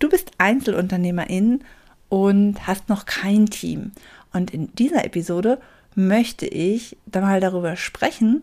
Du 0.00 0.08
bist 0.08 0.32
Einzelunternehmerin 0.38 1.62
und 2.08 2.66
hast 2.66 2.88
noch 2.88 3.06
kein 3.06 3.46
Team. 3.46 3.92
Und 4.32 4.50
in 4.50 4.74
dieser 4.74 5.04
Episode 5.04 5.60
möchte 5.94 6.46
ich 6.46 6.96
da 7.06 7.20
mal 7.20 7.40
darüber 7.40 7.76
sprechen, 7.76 8.42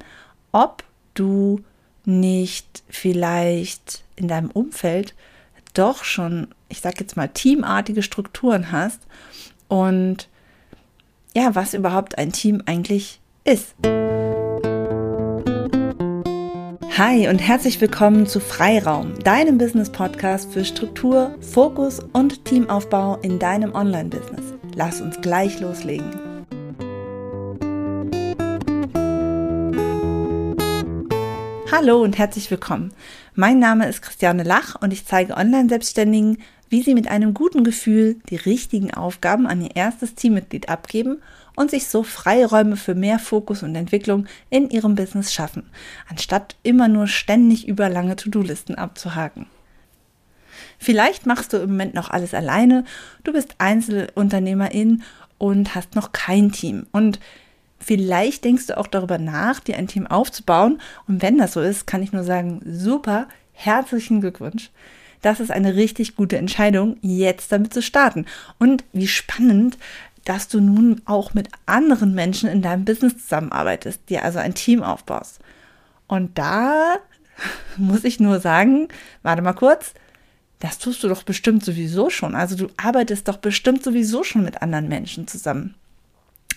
ob 0.52 0.84
du 1.16 1.62
nicht 2.06 2.84
vielleicht 2.88 4.04
in 4.16 4.28
deinem 4.28 4.52
Umfeld 4.52 5.16
doch 5.74 6.04
schon, 6.04 6.48
ich 6.70 6.80
sage 6.80 6.98
jetzt 7.00 7.18
mal, 7.18 7.28
teamartige 7.28 8.04
Strukturen 8.04 8.72
hast 8.72 9.02
und 9.68 10.30
ja, 11.36 11.56
was 11.56 11.74
überhaupt 11.74 12.18
ein 12.18 12.32
Team 12.32 12.62
eigentlich 12.66 13.20
ist. 13.44 13.76
Hi 16.98 17.28
und 17.28 17.38
herzlich 17.38 17.80
willkommen 17.80 18.26
zu 18.26 18.40
Freiraum, 18.40 19.20
deinem 19.20 19.60
Business-Podcast 19.60 20.52
für 20.52 20.66
Struktur, 20.66 21.36
Fokus 21.42 22.00
und 22.00 22.44
Teamaufbau 22.44 23.18
in 23.18 23.38
deinem 23.38 23.76
Online-Business. 23.76 24.56
Lass 24.74 25.00
uns 25.00 25.22
gleich 25.22 25.60
loslegen. 25.60 26.10
Hallo 31.72 32.02
und 32.02 32.18
herzlich 32.18 32.50
willkommen. 32.50 32.92
Mein 33.36 33.60
Name 33.60 33.88
ist 33.88 34.02
Christiane 34.02 34.42
Lach 34.42 34.74
und 34.82 34.92
ich 34.92 35.06
zeige 35.06 35.38
Online-Selbstständigen, 35.38 36.42
wie 36.70 36.84
sie 36.84 36.94
mit 36.94 37.08
einem 37.08 37.34
guten 37.34 37.64
Gefühl 37.64 38.18
die 38.30 38.36
richtigen 38.36 38.94
Aufgaben 38.94 39.48
an 39.48 39.62
ihr 39.62 39.76
erstes 39.76 40.16
Teammitglied 40.16 40.70
abgeben 40.70 41.22
und 41.56 41.72
sich 41.72 41.88
so 41.88 42.04
Freiräume 42.04 42.78
für 42.78 42.96
mehr 42.96 43.20
Fokus 43.20 43.64
und 43.64 43.76
Entwicklung 43.76 44.28
in 44.50 44.70
ihrem 44.70 44.96
Business 44.96 45.34
schaffen, 45.34 45.70
anstatt 46.10 46.56
immer 46.64 46.88
nur 46.88 47.08
ständig 47.08 47.68
über 47.68 47.90
lange 47.90 48.16
To-Do-Listen 48.16 48.76
abzuhaken. 48.76 49.48
Vielleicht 50.80 51.26
machst 51.26 51.54
du 51.54 51.58
im 51.58 51.72
Moment 51.72 51.94
noch 51.94 52.10
alles 52.10 52.34
alleine, 52.34 52.86
du 53.24 53.34
bist 53.34 53.56
Einzelunternehmerin 53.58 55.04
und 55.38 55.76
hast 55.76 55.96
noch 55.96 56.12
kein 56.12 56.52
Team 56.52 56.86
und 56.92 57.20
Vielleicht 57.80 58.44
denkst 58.44 58.68
du 58.68 58.78
auch 58.78 58.88
darüber 58.88 59.18
nach, 59.18 59.60
dir 59.60 59.78
ein 59.78 59.88
Team 59.88 60.08
aufzubauen. 60.08 60.82
Und 61.08 61.22
wenn 61.22 61.38
das 61.38 61.54
so 61.54 61.62
ist, 61.62 61.86
kann 61.86 62.02
ich 62.02 62.12
nur 62.12 62.24
sagen, 62.24 62.62
super, 62.66 63.28
herzlichen 63.54 64.20
Glückwunsch. 64.22 64.72
Das 65.22 65.40
ist 65.40 65.52
eine 65.52 65.76
richtig 65.76 66.16
gute 66.16 66.38
Entscheidung, 66.38 66.98
jetzt 67.02 67.52
damit 67.52 67.74
zu 67.74 67.82
starten. 67.82 68.26
Und 68.60 68.84
wie 68.94 69.08
spannend, 69.08 69.78
dass 70.26 70.48
du 70.48 70.60
nun 70.60 71.02
auch 71.06 71.34
mit 71.34 71.50
anderen 71.66 72.14
Menschen 72.14 72.50
in 72.50 72.62
deinem 72.62 72.86
Business 72.86 73.18
zusammenarbeitest, 73.18 74.10
dir 74.10 74.24
also 74.24 74.40
ein 74.40 74.54
Team 74.54 74.84
aufbaust. 74.84 75.40
Und 76.08 76.38
da 76.38 76.98
muss 77.78 78.04
ich 78.04 78.20
nur 78.20 78.40
sagen, 78.40 78.90
warte 79.24 79.42
mal 79.42 79.54
kurz, 79.54 79.94
das 80.60 80.80
tust 80.80 81.04
du 81.04 81.08
doch 81.08 81.24
bestimmt 81.24 81.64
sowieso 81.64 82.10
schon. 82.10 82.36
Also 82.36 82.56
du 82.56 82.68
arbeitest 82.78 83.28
doch 83.28 83.38
bestimmt 83.38 83.84
sowieso 83.84 84.24
schon 84.24 84.44
mit 84.44 84.62
anderen 84.62 84.88
Menschen 84.88 85.28
zusammen. 85.28 85.76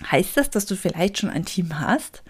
Heißt 0.09 0.37
das, 0.37 0.49
dass 0.49 0.65
du 0.65 0.75
vielleicht 0.75 1.19
schon 1.19 1.29
ein 1.29 1.45
Team 1.45 1.79
hast? 1.79 2.23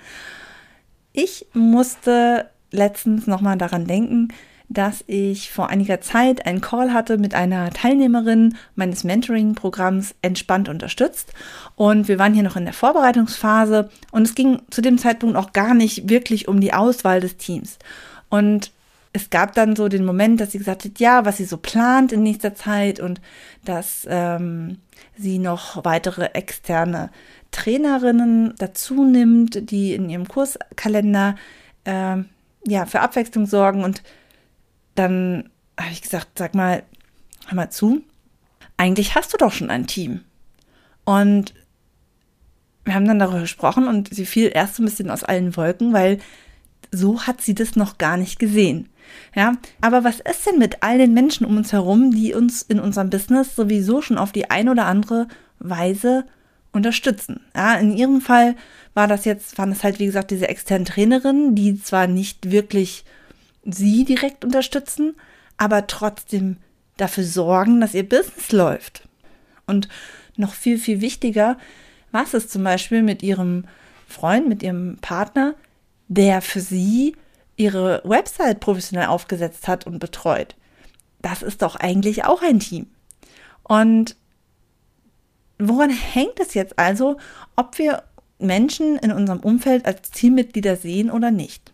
Ich 1.14 1.48
musste 1.54 2.50
letztens 2.72 3.28
nochmal 3.28 3.58
daran 3.58 3.86
denken, 3.86 4.30
dass 4.74 5.04
ich 5.08 5.52
vor 5.52 5.70
einiger 5.70 6.00
Zeit 6.00 6.46
einen 6.46 6.62
Call 6.62 6.94
hatte 6.94 7.18
mit 7.18 7.36
einer 7.36 7.72
Teilnehmerin 7.72 8.56
meines 8.76 9.04
Mentoring-Programms 9.04 10.16
Entspannt 10.22 10.70
unterstützt. 10.70 11.34
Und 11.76 12.08
wir 12.08 12.18
waren 12.18 12.34
hier 12.34 12.44
noch 12.44 12.56
in 12.56 12.64
der 12.64 12.74
Vorbereitungsphase 12.74 13.90
und 14.12 14.24
es 14.24 14.34
ging 14.34 14.62
zu 14.70 14.82
dem 14.82 14.98
Zeitpunkt 14.98 15.36
auch 15.36 15.52
gar 15.52 15.74
nicht 15.74 16.10
wirklich 16.10 16.48
um 16.48 16.62
die 16.62 16.74
Auswahl 16.74 17.20
des 17.20 17.36
Teams. 17.36 17.80
Und 18.30 18.72
es 19.12 19.30
gab 19.30 19.56
dann 19.56 19.76
so 19.76 19.90
den 19.90 20.06
Moment, 20.06 20.40
dass 20.40 20.54
sie 20.54 20.58
gesagt 20.58 20.86
hat, 20.86 21.00
ja, 21.00 21.26
was 21.26 21.36
sie 21.36 21.46
so 21.46 21.58
plant 21.58 22.14
in 22.14 22.24
nächster 22.24 22.56
Zeit 22.56 23.02
und 23.02 23.20
dass 23.66 24.08
ähm, 24.10 24.78
sie 25.18 25.38
noch 25.38 25.84
weitere 25.84 26.28
externe 26.34 27.10
Trainerinnen 27.52 28.54
dazu 28.58 29.04
nimmt, 29.04 29.70
die 29.70 29.94
in 29.94 30.10
ihrem 30.10 30.30
Kurskalender 30.30 31.36
äh, 31.84 32.18
ja 32.66 32.86
für 32.86 33.02
Abwechslung 33.02 33.48
sorgen 33.48 33.84
und 33.84 34.02
dann 34.96 35.50
habe 35.80 35.92
ich 35.92 36.02
gesagt, 36.02 36.38
sag 36.38 36.56
mal, 36.56 36.84
hör 37.48 37.56
mal 37.56 37.70
zu, 37.70 38.02
eigentlich 38.78 39.16
hast 39.16 39.34
du 39.34 39.38
doch 39.38 39.52
schon 39.52 39.70
ein 39.70 39.88
Team. 39.88 40.22
Und 41.06 41.54
wir 42.84 42.96
haben 42.96 43.08
dann 43.08 43.20
darüber 43.20 43.42
gesprochen 43.42 43.88
und 43.88 44.14
sie 44.14 44.26
fiel 44.26 44.52
erst 44.54 44.80
ein 44.80 44.86
bisschen 44.86 45.10
aus 45.10 45.24
allen 45.24 45.56
Wolken, 45.56 45.94
weil 45.94 46.20
so 46.92 47.22
hat 47.24 47.42
sie 47.42 47.56
das 47.56 47.76
noch 47.76 47.98
gar 47.98 48.18
nicht 48.18 48.40
gesehen. 48.40 48.90
Ja, 49.36 49.54
aber 49.82 50.04
was 50.04 50.20
ist 50.20 50.46
denn 50.46 50.60
mit 50.60 50.84
all 50.84 50.98
den 50.98 51.14
Menschen 51.14 51.46
um 51.46 51.58
uns 51.58 51.74
herum, 51.74 52.12
die 52.12 52.34
uns 52.34 52.62
in 52.62 52.80
unserem 52.80 53.10
Business 53.10 53.56
sowieso 53.56 54.02
schon 54.02 54.18
auf 54.18 54.32
die 54.32 54.50
eine 54.50 54.72
oder 54.72 54.86
andere 54.86 55.28
Weise 55.60 56.26
unterstützen? 56.72 57.42
Ja, 57.56 57.76
in 57.76 57.96
ihrem 57.96 58.22
Fall 58.22 58.56
war 58.94 59.08
das 59.08 59.26
jetzt, 59.26 59.58
waren 59.58 59.72
es 59.72 59.84
halt, 59.84 60.00
wie 60.00 60.06
gesagt, 60.06 60.32
diese 60.32 60.50
externen 60.50 60.86
Trainerinnen, 60.86 61.56
die 61.56 61.82
zwar 61.82 62.08
nicht 62.08 62.52
wirklich 62.52 63.06
sie 63.64 64.06
direkt 64.06 64.44
unterstützen, 64.44 65.16
aber 65.58 65.88
trotzdem 65.88 66.58
dafür 66.98 67.24
sorgen, 67.24 67.82
dass 67.82 67.94
ihr 67.94 68.08
Business 68.08 68.52
läuft. 68.52 69.08
Und 69.68 69.88
noch 70.36 70.54
viel, 70.54 70.78
viel 70.78 71.02
wichtiger, 71.02 71.58
was 72.12 72.34
ist 72.34 72.52
zum 72.52 72.64
Beispiel 72.64 73.04
mit 73.04 73.24
ihrem 73.24 73.66
Freund, 74.08 74.48
mit 74.48 74.64
ihrem 74.64 74.98
Partner, 75.02 75.56
der 76.08 76.42
für 76.42 76.60
sie 76.60 77.16
ihre 77.56 78.02
Website 78.04 78.60
professionell 78.60 79.08
aufgesetzt 79.08 79.68
hat 79.68 79.86
und 79.88 80.00
betreut. 80.00 80.56
Das 81.22 81.42
ist 81.42 81.62
doch 81.62 81.76
eigentlich 81.76 82.26
auch 82.26 82.42
ein 82.42 82.60
Team. 82.60 82.88
Und 83.64 84.16
woran 85.60 85.90
hängt 85.90 86.40
es 86.40 86.54
jetzt 86.54 86.80
also, 86.80 87.18
ob 87.56 87.78
wir 87.78 88.04
Menschen 88.40 88.98
in 88.98 89.12
unserem 89.12 89.40
Umfeld 89.40 89.86
als 89.86 90.10
Teammitglieder 90.12 90.76
sehen 90.76 91.12
oder 91.12 91.32
nicht? 91.32 91.72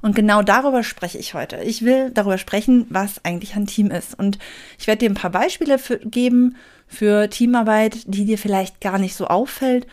Und 0.00 0.14
genau 0.14 0.42
darüber 0.42 0.82
spreche 0.82 1.18
ich 1.18 1.34
heute. 1.34 1.56
Ich 1.64 1.84
will 1.84 2.10
darüber 2.10 2.38
sprechen, 2.38 2.86
was 2.90 3.24
eigentlich 3.24 3.56
ein 3.56 3.66
Team 3.66 3.90
ist. 3.90 4.18
Und 4.18 4.38
ich 4.78 4.86
werde 4.86 5.00
dir 5.00 5.10
ein 5.10 5.14
paar 5.14 5.30
Beispiele 5.30 5.78
für, 5.78 5.98
geben 5.98 6.56
für 6.86 7.28
Teamarbeit, 7.28 7.98
die 8.06 8.24
dir 8.24 8.38
vielleicht 8.38 8.80
gar 8.80 8.98
nicht 8.98 9.14
so 9.14 9.26
auffällt. 9.26 9.86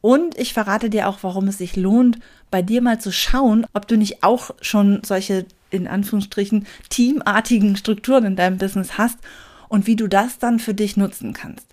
Und 0.00 0.36
ich 0.36 0.52
verrate 0.52 0.90
dir 0.90 1.08
auch, 1.08 1.18
warum 1.22 1.48
es 1.48 1.58
sich 1.58 1.76
lohnt, 1.76 2.18
bei 2.50 2.60
dir 2.60 2.82
mal 2.82 3.00
zu 3.00 3.12
schauen, 3.12 3.66
ob 3.72 3.86
du 3.86 3.96
nicht 3.96 4.22
auch 4.22 4.50
schon 4.60 5.02
solche, 5.04 5.46
in 5.70 5.86
Anführungsstrichen, 5.86 6.66
teamartigen 6.90 7.76
Strukturen 7.76 8.24
in 8.24 8.36
deinem 8.36 8.58
Business 8.58 8.98
hast 8.98 9.18
und 9.68 9.86
wie 9.86 9.96
du 9.96 10.08
das 10.08 10.38
dann 10.38 10.58
für 10.58 10.74
dich 10.74 10.96
nutzen 10.96 11.32
kannst. 11.32 11.66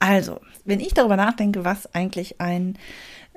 Also, 0.00 0.40
wenn 0.64 0.80
ich 0.80 0.94
darüber 0.94 1.16
nachdenke, 1.16 1.64
was 1.64 1.94
eigentlich 1.94 2.40
ein 2.40 2.78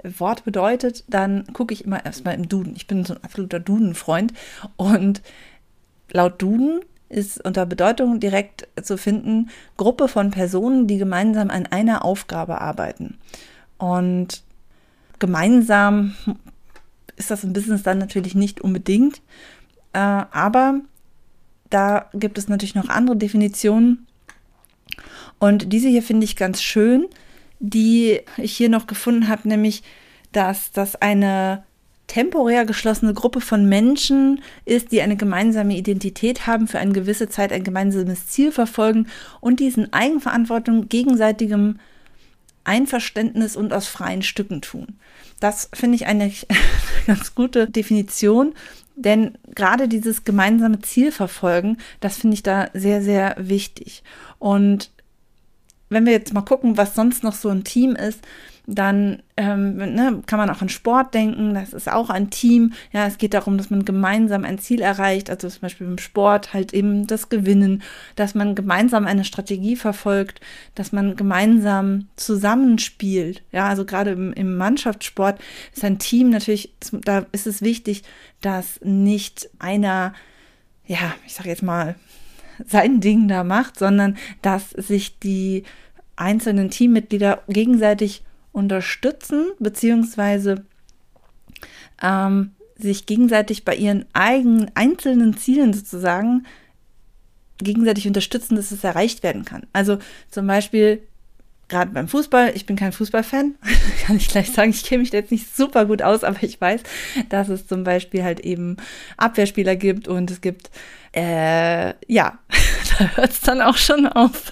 Wort 0.03 0.43
bedeutet, 0.45 1.03
dann 1.07 1.45
gucke 1.53 1.73
ich 1.73 1.85
immer 1.85 2.05
erstmal 2.05 2.35
im 2.35 2.49
Duden. 2.49 2.75
Ich 2.75 2.87
bin 2.87 3.05
so 3.05 3.13
ein 3.13 3.23
absoluter 3.23 3.59
Duden-Freund 3.59 4.33
und 4.75 5.21
laut 6.11 6.41
Duden 6.41 6.81
ist 7.09 7.43
unter 7.45 7.65
Bedeutung 7.65 8.19
direkt 8.19 8.67
zu 8.81 8.97
finden 8.97 9.49
Gruppe 9.77 10.07
von 10.07 10.31
Personen, 10.31 10.87
die 10.87 10.97
gemeinsam 10.97 11.49
an 11.49 11.65
einer 11.67 12.03
Aufgabe 12.03 12.59
arbeiten. 12.59 13.17
Und 13.77 14.43
gemeinsam 15.19 16.15
ist 17.15 17.31
das 17.31 17.43
im 17.43 17.53
Business 17.53 17.83
dann 17.83 17.99
natürlich 17.99 18.35
nicht 18.35 18.61
unbedingt, 18.61 19.21
äh, 19.93 19.99
aber 19.99 20.81
da 21.69 22.09
gibt 22.13 22.37
es 22.37 22.47
natürlich 22.47 22.75
noch 22.75 22.89
andere 22.89 23.15
Definitionen. 23.15 24.07
Und 25.39 25.71
diese 25.73 25.89
hier 25.89 26.03
finde 26.03 26.25
ich 26.25 26.35
ganz 26.35 26.61
schön, 26.61 27.07
die 27.65 28.19
ich 28.37 28.57
hier 28.57 28.67
noch 28.67 28.87
gefunden 28.87 29.29
habe, 29.29 29.47
nämlich, 29.47 29.83
dass 30.33 30.71
das 30.73 30.97
eine 30.97 31.63
temporär 32.07 32.65
geschlossene 32.65 33.13
Gruppe 33.13 33.39
von 33.39 33.67
Menschen 33.69 34.41
ist, 34.65 34.91
die 34.91 35.01
eine 35.01 35.15
gemeinsame 35.15 35.77
Identität 35.77 36.45
haben, 36.45 36.67
für 36.67 36.79
eine 36.79 36.91
gewisse 36.91 37.29
Zeit 37.29 37.53
ein 37.53 37.63
gemeinsames 37.63 38.27
Ziel 38.27 38.51
verfolgen 38.51 39.07
und 39.39 39.61
diesen 39.61 39.93
Eigenverantwortung, 39.93 40.89
gegenseitigem 40.89 41.79
Einverständnis 42.65 43.55
und 43.55 43.71
aus 43.71 43.87
freien 43.87 44.23
Stücken 44.23 44.61
tun. 44.61 44.97
Das 45.39 45.69
finde 45.73 45.95
ich 45.95 46.05
eine 46.05 46.33
ganz 47.07 47.33
gute 47.33 47.69
Definition, 47.69 48.53
denn 48.95 49.37
gerade 49.55 49.87
dieses 49.87 50.25
gemeinsame 50.25 50.81
Ziel 50.81 51.13
verfolgen, 51.13 51.77
das 52.01 52.17
finde 52.17 52.35
ich 52.35 52.43
da 52.43 52.69
sehr, 52.73 53.01
sehr 53.01 53.35
wichtig. 53.39 54.03
Und 54.37 54.91
wenn 55.93 56.05
wir 56.05 56.13
jetzt 56.13 56.33
mal 56.33 56.41
gucken, 56.41 56.77
was 56.77 56.95
sonst 56.95 57.23
noch 57.23 57.33
so 57.33 57.49
ein 57.49 57.63
Team 57.63 57.95
ist, 57.95 58.19
dann 58.65 59.21
ähm, 59.35 59.75
ne, 59.75 60.21
kann 60.25 60.39
man 60.39 60.49
auch 60.49 60.61
an 60.61 60.69
Sport 60.69 61.13
denken, 61.13 61.53
das 61.53 61.73
ist 61.73 61.91
auch 61.91 62.09
ein 62.09 62.29
Team. 62.29 62.73
Ja, 62.93 63.05
es 63.05 63.17
geht 63.17 63.33
darum, 63.33 63.57
dass 63.57 63.69
man 63.69 63.83
gemeinsam 63.83 64.45
ein 64.45 64.57
Ziel 64.57 64.81
erreicht, 64.81 65.29
also 65.29 65.49
zum 65.49 65.61
Beispiel 65.61 65.85
im 65.85 65.97
Sport 65.97 66.53
halt 66.53 66.73
eben 66.73 67.05
das 67.05 67.27
Gewinnen, 67.27 67.83
dass 68.15 68.35
man 68.35 68.55
gemeinsam 68.55 69.05
eine 69.05 69.25
Strategie 69.25 69.75
verfolgt, 69.75 70.39
dass 70.75 70.93
man 70.93 71.17
gemeinsam 71.17 72.07
zusammenspielt. 72.15 73.43
Ja, 73.51 73.67
also 73.67 73.83
gerade 73.83 74.11
im, 74.11 74.31
im 74.31 74.55
Mannschaftssport 74.55 75.39
ist 75.75 75.83
ein 75.83 75.99
Team 75.99 76.29
natürlich, 76.29 76.73
da 76.91 77.25
ist 77.33 77.47
es 77.47 77.61
wichtig, 77.61 78.03
dass 78.39 78.79
nicht 78.81 79.49
einer, 79.59 80.13
ja, 80.85 81.13
ich 81.25 81.33
sage 81.33 81.49
jetzt 81.49 81.63
mal, 81.63 81.95
sein 82.65 83.01
Ding 83.01 83.27
da 83.27 83.43
macht, 83.43 83.77
sondern 83.77 84.17
dass 84.41 84.71
sich 84.71 85.19
die 85.19 85.63
einzelnen 86.15 86.69
Teammitglieder 86.69 87.43
gegenseitig 87.47 88.23
unterstützen, 88.51 89.51
beziehungsweise 89.59 90.65
ähm, 92.01 92.51
sich 92.77 93.05
gegenseitig 93.05 93.65
bei 93.65 93.75
ihren 93.75 94.05
eigenen 94.13 94.71
einzelnen 94.75 95.37
Zielen 95.37 95.73
sozusagen 95.73 96.45
gegenseitig 97.57 98.07
unterstützen, 98.07 98.55
dass 98.55 98.71
es 98.71 98.83
erreicht 98.83 99.23
werden 99.23 99.45
kann. 99.45 99.65
Also 99.73 99.97
zum 100.29 100.47
Beispiel 100.47 101.01
gerade 101.73 101.91
beim 101.91 102.07
Fußball, 102.07 102.51
ich 102.55 102.67
bin 102.67 102.75
kein 102.75 102.91
Fußballfan, 102.91 103.55
kann 104.05 104.17
ich 104.17 104.27
gleich 104.27 104.51
sagen, 104.51 104.69
ich 104.69 104.83
kenne 104.83 105.01
mich 105.01 105.11
jetzt 105.11 105.31
nicht 105.31 105.55
super 105.55 105.85
gut 105.85 106.03
aus, 106.03 106.23
aber 106.23 106.41
ich 106.43 106.61
weiß, 106.61 106.81
dass 107.29 107.49
es 107.49 107.65
zum 107.65 107.83
Beispiel 107.83 108.23
halt 108.23 108.41
eben 108.41 108.77
Abwehrspieler 109.17 109.75
gibt 109.75 110.07
und 110.07 110.29
es 110.29 110.39
gibt, 110.39 110.69
äh, 111.15 111.93
ja, 112.07 112.37
da 112.97 113.05
hört 113.15 113.31
es 113.31 113.41
dann 113.41 113.61
auch 113.61 113.77
schon 113.77 114.07
auf. 114.07 114.51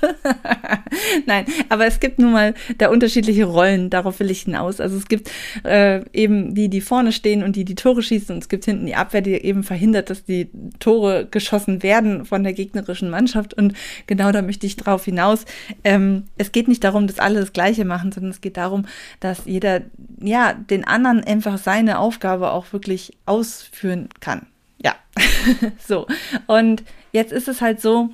Nein, 1.25 1.45
aber 1.69 1.85
es 1.85 1.99
gibt 1.99 2.19
nun 2.19 2.31
mal 2.31 2.53
da 2.77 2.89
unterschiedliche 2.89 3.45
Rollen, 3.45 3.89
darauf 3.89 4.19
will 4.19 4.31
ich 4.31 4.41
hinaus. 4.41 4.79
Also 4.79 4.97
es 4.97 5.07
gibt 5.07 5.29
äh, 5.63 6.03
eben 6.13 6.53
die, 6.55 6.69
die 6.69 6.81
vorne 6.81 7.11
stehen 7.11 7.43
und 7.43 7.55
die 7.55 7.65
die 7.65 7.75
Tore 7.75 8.01
schießen 8.01 8.33
und 8.33 8.41
es 8.43 8.49
gibt 8.49 8.65
hinten 8.65 8.85
die 8.85 8.95
Abwehr, 8.95 9.21
die 9.21 9.33
eben 9.33 9.63
verhindert, 9.63 10.09
dass 10.09 10.23
die 10.23 10.49
Tore 10.79 11.27
geschossen 11.29 11.83
werden 11.83 12.25
von 12.25 12.43
der 12.43 12.53
gegnerischen 12.53 13.09
Mannschaft 13.09 13.53
und 13.53 13.73
genau 14.07 14.31
da 14.31 14.41
möchte 14.41 14.65
ich 14.65 14.75
drauf 14.75 15.05
hinaus. 15.05 15.45
Ähm, 15.83 16.23
es 16.37 16.51
geht 16.51 16.67
nicht 16.67 16.83
darum, 16.83 17.07
dass 17.07 17.19
alle 17.19 17.39
das 17.39 17.53
Gleiche 17.53 17.85
machen, 17.85 18.11
sondern 18.11 18.31
es 18.31 18.41
geht 18.41 18.57
darum, 18.57 18.85
dass 19.19 19.45
jeder, 19.45 19.81
ja, 20.19 20.53
den 20.53 20.85
anderen 20.85 21.23
einfach 21.23 21.57
seine 21.57 21.99
Aufgabe 21.99 22.51
auch 22.51 22.73
wirklich 22.73 23.17
ausführen 23.25 24.09
kann. 24.19 24.47
Ja, 24.83 24.95
so. 25.87 26.07
Und 26.47 26.83
jetzt 27.11 27.31
ist 27.31 27.47
es 27.47 27.61
halt 27.61 27.81
so, 27.81 28.09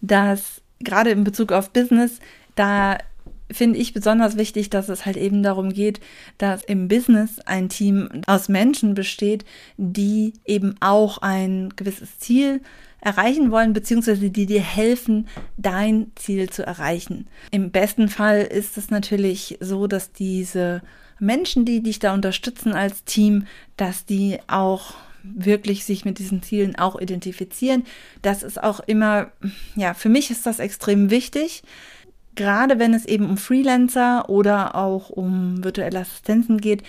dass 0.00 0.62
gerade 0.80 1.10
in 1.10 1.24
Bezug 1.24 1.52
auf 1.52 1.70
Business, 1.70 2.20
da 2.54 2.98
finde 3.50 3.78
ich 3.78 3.92
besonders 3.92 4.36
wichtig, 4.36 4.70
dass 4.70 4.88
es 4.88 5.06
halt 5.06 5.16
eben 5.16 5.42
darum 5.42 5.72
geht, 5.72 6.00
dass 6.38 6.64
im 6.64 6.88
Business 6.88 7.40
ein 7.40 7.68
Team 7.68 8.08
aus 8.26 8.48
Menschen 8.48 8.94
besteht, 8.94 9.44
die 9.76 10.34
eben 10.44 10.76
auch 10.80 11.18
ein 11.18 11.70
gewisses 11.76 12.18
Ziel 12.18 12.60
erreichen 13.00 13.50
wollen, 13.50 13.72
beziehungsweise 13.72 14.30
die 14.30 14.46
dir 14.46 14.60
helfen, 14.60 15.26
dein 15.56 16.12
Ziel 16.16 16.50
zu 16.50 16.64
erreichen. 16.64 17.26
Im 17.50 17.70
besten 17.70 18.08
Fall 18.08 18.42
ist 18.42 18.76
es 18.76 18.90
natürlich 18.90 19.58
so, 19.60 19.86
dass 19.86 20.12
diese 20.12 20.82
Menschen, 21.18 21.64
die 21.64 21.82
dich 21.82 21.98
da 21.98 22.14
unterstützen 22.14 22.72
als 22.72 23.04
Team, 23.04 23.46
dass 23.76 24.04
die 24.04 24.38
auch 24.48 24.94
wirklich 25.22 25.84
sich 25.84 26.04
mit 26.04 26.18
diesen 26.18 26.42
Zielen 26.42 26.76
auch 26.76 27.00
identifizieren. 27.00 27.84
Das 28.22 28.42
ist 28.42 28.62
auch 28.62 28.80
immer, 28.80 29.30
ja, 29.76 29.94
für 29.94 30.08
mich 30.08 30.30
ist 30.30 30.46
das 30.46 30.58
extrem 30.58 31.10
wichtig. 31.10 31.62
Gerade 32.34 32.78
wenn 32.78 32.94
es 32.94 33.06
eben 33.06 33.28
um 33.28 33.36
Freelancer 33.36 34.28
oder 34.28 34.74
auch 34.74 35.10
um 35.10 35.62
virtuelle 35.64 36.00
Assistenzen 36.00 36.58
geht, 36.58 36.82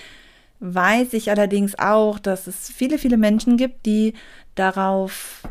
weiß 0.60 1.14
ich 1.14 1.30
allerdings 1.30 1.78
auch, 1.80 2.20
dass 2.20 2.48
es 2.48 2.70
viele, 2.70 2.98
viele 2.98 3.18
Menschen 3.18 3.58
gibt, 3.58 3.86
die 3.86 4.14
darauf, 4.56 5.42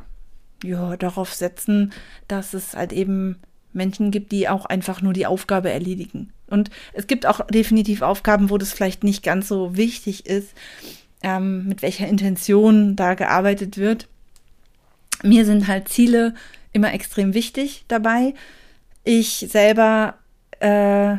ja, 0.63 0.97
darauf 0.97 1.35
setzen, 1.35 1.93
dass 2.29 2.55
es 2.55 2.75
halt 2.75 2.93
eben 2.93 3.41
Menschen 3.73 4.11
gibt, 4.11 4.33
die 4.33 4.49
auch 4.49 4.67
einfach 4.67 5.03
nur 5.03 5.13
die 5.13 5.27
Aufgabe 5.27 5.71
erledigen. 5.71 6.33
Und 6.49 6.71
es 6.93 7.07
gibt 7.07 7.27
auch 7.27 7.47
definitiv 7.47 8.03
Aufgaben, 8.03 8.51
wo 8.51 8.59
das 8.59 8.73
vielleicht 8.73 9.05
nicht 9.05 9.23
ganz 9.23 9.49
so 9.49 9.77
wichtig 9.77 10.27
ist, 10.27 10.55
ähm, 11.23 11.67
mit 11.67 11.83
welcher 11.83 12.09
Intention 12.09 12.97
da 12.97 13.15
gearbeitet 13.15 13.77
wird. 13.77 14.09
Mir 15.23 15.45
sind 15.45 15.69
halt 15.69 15.89
Ziele 15.89 16.35
immer 16.73 16.93
extrem 16.95 17.35
wichtig 17.35 17.85
dabei. 17.89 18.35
Ich 19.05 19.47
selber, 19.51 20.15
äh, 20.61 21.17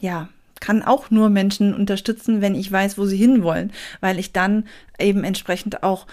ja, 0.00 0.28
kann 0.60 0.82
auch 0.82 1.10
nur 1.10 1.30
Menschen 1.30 1.74
unterstützen, 1.74 2.42
wenn 2.42 2.54
ich 2.54 2.70
weiß, 2.70 2.98
wo 2.98 3.06
sie 3.06 3.16
hinwollen, 3.16 3.72
weil 4.00 4.18
ich 4.18 4.32
dann 4.32 4.66
eben 4.98 5.24
entsprechend 5.24 5.82
auch 5.82 6.06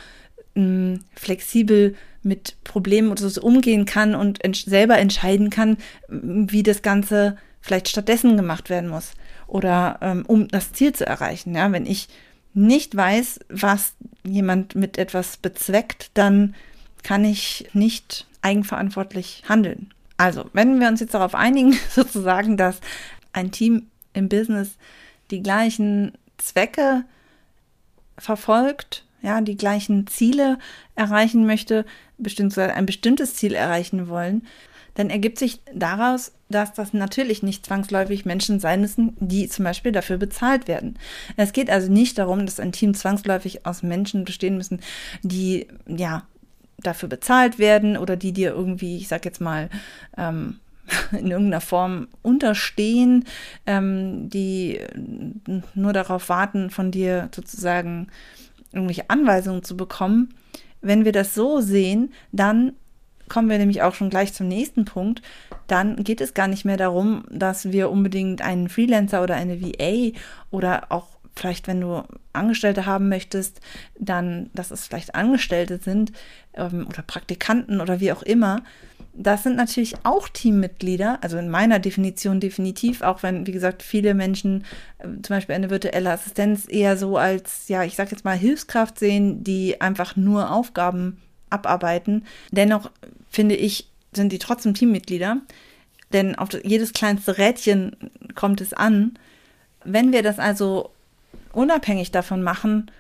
mh, 0.56 0.64
hm, 0.64 1.00
flexibel 1.14 1.96
mit 2.24 2.56
Problemen 2.64 3.12
oder 3.12 3.30
so 3.30 3.42
umgehen 3.42 3.86
kann 3.86 4.16
und 4.16 4.44
ent 4.44 4.58
selber 4.58 4.98
entscheiden 4.98 5.50
kann, 5.50 5.78
wie 6.08 6.64
das 6.64 6.82
Ganze 6.82 7.38
vielleicht 7.62 7.90
stattdessen 7.90 8.38
gemacht 8.38 8.70
werden 8.70 8.90
muss 8.90 9.14
oder 9.48 10.00
ähm, 10.02 10.24
um 10.28 10.48
das 10.48 10.74
Ziel 10.74 10.94
zu 10.94 11.06
erreichen. 11.06 11.56
Ja, 11.56 11.72
wenn 11.72 11.86
ich 11.86 12.08
nicht 12.58 12.96
weiß, 12.96 13.40
was 13.50 13.94
jemand 14.24 14.76
mit 14.76 14.98
etwas 14.98 15.38
bezweckt, 15.38 16.10
dann 16.16 16.56
kann 17.04 17.24
ich 17.24 17.70
nicht 17.74 18.26
eigenverantwortlich 18.42 19.44
handeln. 19.48 19.94
Also, 20.18 20.50
wenn 20.54 20.80
wir 20.80 20.88
uns 20.88 21.00
jetzt 21.00 21.14
darauf 21.14 21.36
einigen, 21.36 21.78
sozusagen, 21.90 22.58
dass 22.58 22.82
ein 23.32 23.52
Team 23.52 23.88
im 24.14 24.28
Business 24.28 24.78
die 25.30 25.44
gleichen 25.44 26.14
Zwecke 26.38 27.06
verfolgt, 28.18 29.06
ja, 29.22 29.42
die 29.42 29.58
gleichen 29.58 30.08
Ziele 30.08 30.58
erreichen 30.96 31.46
möchte, 31.46 31.86
beziehungsweise 32.18 32.74
ein 32.74 32.88
bestimmtes 32.88 33.36
Ziel 33.36 33.54
erreichen 33.54 34.08
wollen, 34.08 34.48
dann 34.98 35.12
ergibt 35.12 35.38
sich 35.38 35.62
daraus, 35.76 36.32
dass 36.50 36.74
das 36.74 36.92
natürlich 36.92 37.44
nicht 37.44 37.68
zwangsläufig 37.68 38.26
Menschen 38.26 38.60
sein 38.60 38.82
müssen, 38.82 39.16
die 39.20 39.48
zum 39.48 39.64
Beispiel 39.64 39.92
dafür 39.92 40.18
bezahlt 40.18 40.68
werden. 40.68 40.98
Es 41.36 41.54
geht 41.54 41.70
also 41.70 41.92
nicht 41.92 42.18
darum, 42.18 42.48
dass 42.48 42.60
ein 42.60 42.72
Team 42.72 42.96
zwangsläufig 42.96 43.64
aus 43.68 43.84
Menschen 43.84 44.26
bestehen 44.26 44.58
müssen, 44.58 44.82
die 45.22 45.68
ja 45.88 46.24
dafür 46.80 47.10
bezahlt 47.10 47.60
werden 47.60 47.96
oder 47.96 48.16
die 48.16 48.34
dir 48.34 48.50
irgendwie, 48.56 48.98
ich 48.98 49.08
sag 49.08 49.24
jetzt 49.24 49.40
mal, 49.40 49.70
ähm, 50.18 50.60
in 51.12 51.30
irgendeiner 51.30 51.62
Form 51.62 52.08
unterstehen, 52.24 53.26
ähm, 53.68 54.32
die 54.32 54.80
nur 55.76 55.94
darauf 55.94 56.28
warten, 56.28 56.72
von 56.72 56.90
dir 56.90 57.30
sozusagen 57.36 58.08
irgendwelche 58.74 59.12
Anweisungen 59.12 59.64
zu 59.64 59.78
bekommen. 59.78 60.34
Wenn 60.82 61.06
wir 61.06 61.12
das 61.12 61.36
so 61.36 61.62
sehen, 61.62 62.14
dann 62.32 62.74
kommen 63.30 63.50
wir 63.50 63.58
nämlich 63.58 63.82
auch 63.82 63.94
schon 63.94 64.10
gleich 64.10 64.34
zum 64.34 64.48
nächsten 64.48 64.86
Punkt. 64.86 65.22
Dann 65.68 66.04
geht 66.04 66.22
es 66.22 66.34
gar 66.34 66.48
nicht 66.48 66.66
mehr 66.66 66.78
darum, 66.78 67.26
dass 67.30 67.72
wir 67.72 67.90
unbedingt 67.90 68.42
einen 68.42 68.70
Freelancer 68.70 69.24
oder 69.24 69.36
eine 69.36 69.62
VA 69.62 70.18
oder 70.52 70.92
auch 70.92 71.18
vielleicht, 71.38 71.68
wenn 71.68 71.82
du 71.82 72.04
Angestellte 72.34 72.86
haben 72.86 73.10
möchtest, 73.10 73.62
dann, 74.00 74.50
dass 74.54 74.72
es 74.72 74.88
vielleicht 74.88 75.16
Angestellte 75.16 75.78
sind 75.78 76.12
ähm, 76.54 76.88
oder 76.88 77.02
Praktikanten 77.02 77.80
oder 77.80 78.00
wie 78.00 78.12
auch 78.12 78.24
immer. 78.24 78.64
Das 79.14 79.44
sind 79.44 79.56
natürlich 79.56 79.96
auch 80.04 80.30
Teammitglieder, 80.30 81.20
also 81.22 81.38
in 81.38 81.50
meiner 81.50 81.80
Definition 81.80 82.40
definitiv, 82.40 83.02
auch 83.02 83.24
wenn, 83.24 83.48
wie 83.48 83.52
gesagt, 83.52 83.82
viele 83.82 84.14
Menschen 84.14 84.66
äh, 85.00 85.06
zum 85.06 85.36
Beispiel 85.36 85.56
eine 85.56 85.70
virtuelle 85.70 86.12
Assistenz 86.12 86.68
eher 86.68 86.98
so 86.98 87.18
als, 87.18 87.68
ja, 87.68 87.84
ich 87.84 87.96
sag 87.96 88.12
jetzt 88.12 88.26
mal 88.26 88.38
Hilfskraft 88.38 89.00
sehen, 89.00 89.44
die 89.44 89.82
einfach 89.82 90.16
nur 90.16 90.52
Aufgaben 90.52 91.18
abarbeiten. 91.50 92.26
Dennoch 92.52 92.92
finde 93.30 93.56
ich, 93.56 93.90
sind 94.14 94.32
die 94.32 94.40
trotzdem 94.40 94.74
Teammitglieder, 94.74 95.38
denn 96.14 96.36
auf 96.36 96.50
jedes 96.64 96.94
kleinste 96.94 97.38
Rädchen 97.38 97.96
kommt 98.36 98.62
es 98.62 98.74
an. 98.74 99.18
Wenn 99.84 100.12
wir 100.12 100.24
das 100.24 100.40
also 100.40 100.92
unabhängig 101.54 102.12
davon 102.12 102.44
machen, 102.44 102.92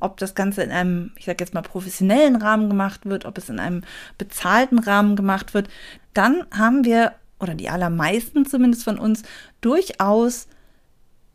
ob 0.00 0.16
das 0.16 0.34
Ganze 0.34 0.62
in 0.62 0.70
einem, 0.70 1.12
ich 1.16 1.26
sage 1.26 1.38
jetzt 1.40 1.54
mal, 1.54 1.62
professionellen 1.62 2.36
Rahmen 2.36 2.68
gemacht 2.68 3.04
wird, 3.04 3.24
ob 3.26 3.36
es 3.38 3.48
in 3.48 3.58
einem 3.58 3.82
bezahlten 4.18 4.78
Rahmen 4.78 5.16
gemacht 5.16 5.54
wird, 5.54 5.68
dann 6.14 6.46
haben 6.50 6.84
wir, 6.84 7.12
oder 7.38 7.54
die 7.54 7.68
allermeisten 7.68 8.46
zumindest 8.46 8.84
von 8.84 8.98
uns, 8.98 9.22
durchaus 9.60 10.46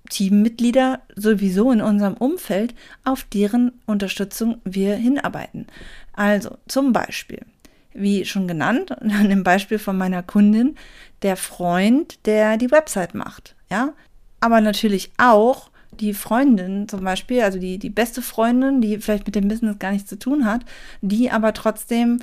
Teammitglieder 0.09 1.01
sowieso 1.15 1.71
in 1.71 1.81
unserem 1.81 2.13
Umfeld, 2.15 2.73
auf 3.03 3.23
deren 3.23 3.71
Unterstützung 3.85 4.59
wir 4.63 4.95
hinarbeiten. 4.95 5.67
Also 6.13 6.57
zum 6.67 6.93
Beispiel, 6.93 7.41
wie 7.93 8.25
schon 8.25 8.47
genannt, 8.47 8.91
an 9.01 9.29
dem 9.29 9.43
Beispiel 9.43 9.79
von 9.79 9.97
meiner 9.97 10.23
Kundin, 10.23 10.75
der 11.21 11.37
Freund, 11.37 12.25
der 12.25 12.57
die 12.57 12.71
Website 12.71 13.15
macht, 13.15 13.55
ja, 13.69 13.93
aber 14.39 14.61
natürlich 14.61 15.11
auch 15.17 15.69
die 15.91 16.13
Freundin 16.13 16.87
zum 16.87 17.03
Beispiel, 17.03 17.41
also 17.41 17.59
die, 17.59 17.79
die 17.79 17.89
beste 17.89 18.21
Freundin, 18.21 18.81
die 18.81 18.99
vielleicht 18.99 19.25
mit 19.25 19.35
dem 19.35 19.47
Business 19.47 19.79
gar 19.79 19.91
nichts 19.91 20.09
zu 20.09 20.19
tun 20.19 20.45
hat, 20.45 20.61
die 21.01 21.31
aber 21.31 21.53
trotzdem, 21.53 22.19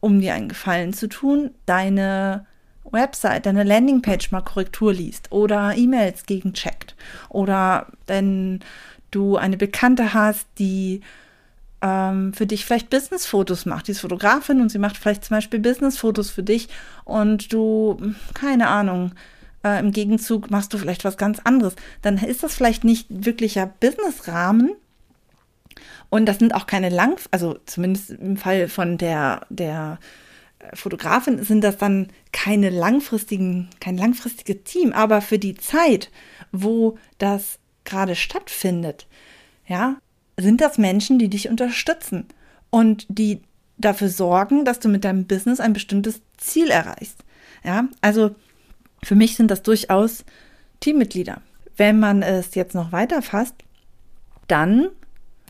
um 0.00 0.20
dir 0.20 0.34
einen 0.34 0.48
Gefallen 0.48 0.92
zu 0.92 1.08
tun, 1.08 1.50
deine 1.66 2.46
Website, 2.90 3.46
deine 3.46 3.64
Landingpage 3.64 4.30
mal 4.30 4.42
Korrektur 4.42 4.92
liest 4.92 5.32
oder 5.32 5.76
E-Mails 5.76 6.26
gegencheckt 6.26 6.94
oder 7.28 7.86
wenn 8.06 8.60
du 9.10 9.36
eine 9.36 9.56
Bekannte 9.56 10.14
hast, 10.14 10.46
die 10.58 11.00
ähm, 11.80 12.32
für 12.34 12.46
dich 12.46 12.64
vielleicht 12.64 12.90
Businessfotos 12.90 13.66
macht. 13.66 13.88
Die 13.88 13.92
ist 13.92 14.00
Fotografin 14.00 14.60
und 14.60 14.70
sie 14.70 14.78
macht 14.78 14.96
vielleicht 14.96 15.24
zum 15.24 15.36
Beispiel 15.36 15.60
Businessfotos 15.60 16.30
für 16.30 16.42
dich 16.42 16.68
und 17.04 17.52
du, 17.52 18.14
keine 18.34 18.68
Ahnung, 18.68 19.12
äh, 19.64 19.80
im 19.80 19.92
Gegenzug 19.92 20.50
machst 20.50 20.72
du 20.72 20.78
vielleicht 20.78 21.04
was 21.04 21.16
ganz 21.16 21.40
anderes. 21.40 21.74
Dann 22.02 22.18
ist 22.18 22.42
das 22.42 22.54
vielleicht 22.54 22.84
nicht 22.84 23.06
wirklicher 23.10 23.66
Businessrahmen. 23.80 24.72
Und 26.10 26.26
das 26.26 26.38
sind 26.38 26.54
auch 26.54 26.66
keine 26.66 26.88
lang, 26.88 27.20
also 27.30 27.58
zumindest 27.66 28.10
im 28.10 28.36
Fall 28.36 28.68
von 28.68 28.96
der, 28.96 29.46
der 29.50 29.98
Fotografin 30.74 31.42
sind 31.44 31.62
das 31.62 31.78
dann 31.78 32.08
keine 32.32 32.70
langfristigen, 32.70 33.68
kein 33.80 33.96
langfristiges 33.96 34.64
Team, 34.64 34.92
aber 34.92 35.20
für 35.20 35.38
die 35.38 35.54
Zeit, 35.54 36.10
wo 36.52 36.98
das 37.18 37.58
gerade 37.84 38.16
stattfindet, 38.16 39.06
ja, 39.66 39.96
sind 40.36 40.60
das 40.60 40.78
Menschen, 40.78 41.18
die 41.18 41.28
dich 41.28 41.48
unterstützen 41.48 42.26
und 42.70 43.06
die 43.08 43.40
dafür 43.76 44.08
sorgen, 44.08 44.64
dass 44.64 44.80
du 44.80 44.88
mit 44.88 45.04
deinem 45.04 45.26
Business 45.26 45.60
ein 45.60 45.72
bestimmtes 45.72 46.20
Ziel 46.36 46.70
erreichst. 46.70 47.24
Ja, 47.64 47.88
also 48.00 48.34
für 49.02 49.14
mich 49.14 49.36
sind 49.36 49.50
das 49.50 49.62
durchaus 49.62 50.24
Teammitglieder. 50.80 51.40
Wenn 51.76 51.98
man 51.98 52.22
es 52.22 52.54
jetzt 52.54 52.74
noch 52.74 52.92
weiter 52.92 53.22
fasst, 53.22 53.54
dann 54.48 54.88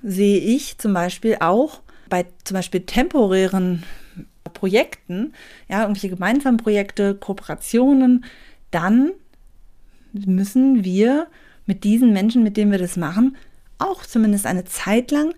sehe 0.03 0.38
ich 0.38 0.79
zum 0.79 0.93
Beispiel 0.93 1.38
auch 1.41 1.81
bei 2.09 2.27
zum 2.45 2.55
Beispiel 2.55 2.81
temporären 2.81 3.83
Projekten, 4.49 5.33
ja, 5.69 5.83
irgendwelche 5.83 6.09
gemeinsamen 6.09 6.59
Projekte, 6.59 7.14
Kooperationen, 7.14 8.25
dann 8.71 9.12
müssen 10.12 10.85
wir 10.85 11.26
mit 11.67 11.85
diesen 11.85 12.12
Menschen, 12.12 12.43
mit 12.43 12.57
denen 12.57 12.71
wir 12.71 12.78
das 12.78 12.97
machen, 12.97 13.37
auch 13.78 14.05
zumindest 14.05 14.47
eine 14.47 14.64
Zeit 14.64 15.11
lang 15.11 15.35